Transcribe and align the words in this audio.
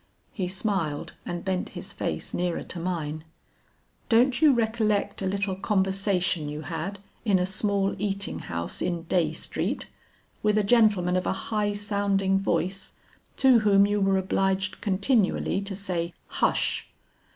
He 0.31 0.47
smiled 0.47 1.13
and 1.27 1.45
bent 1.45 1.69
his 1.77 1.93
face 1.93 2.33
nearer 2.33 2.63
to 2.63 2.79
mine. 2.79 3.23
'Don't 4.09 4.41
you 4.41 4.51
recollect 4.51 5.21
a 5.21 5.27
little 5.27 5.55
conversation 5.55 6.49
you 6.49 6.61
had 6.61 6.97
in 7.23 7.37
a 7.37 7.45
small 7.45 7.93
eating 8.01 8.39
house 8.39 8.81
in 8.81 9.03
Dey 9.03 9.31
Street, 9.31 9.85
with 10.41 10.57
a 10.57 10.63
gentleman 10.63 11.15
of 11.15 11.27
a 11.27 11.33
high 11.53 11.73
sounding 11.73 12.39
voice 12.39 12.93
to 13.37 13.59
whom 13.59 13.85
you 13.85 14.01
were 14.01 14.17
obliged 14.17 14.81
continually 14.81 15.61
to 15.61 15.75
say 15.75 16.15
'hush!'" 16.25 16.87